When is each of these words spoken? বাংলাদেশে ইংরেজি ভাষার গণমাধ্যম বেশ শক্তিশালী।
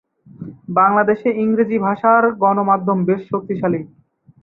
বাংলাদেশে 0.77 1.29
ইংরেজি 1.43 1.77
ভাষার 1.87 2.23
গণমাধ্যম 2.43 2.99
বেশ 3.07 3.21
শক্তিশালী। 3.31 3.79